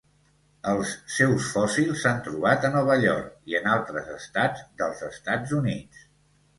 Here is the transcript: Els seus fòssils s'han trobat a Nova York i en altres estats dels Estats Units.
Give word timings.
Els 0.69 0.93
seus 1.15 1.49
fòssils 1.57 2.01
s'han 2.05 2.25
trobat 2.29 2.67
a 2.71 2.73
Nova 2.79 2.97
York 3.05 3.39
i 3.55 3.61
en 3.63 3.71
altres 3.77 4.13
estats 4.19 4.69
dels 4.83 5.09
Estats 5.15 5.59
Units. 5.65 6.07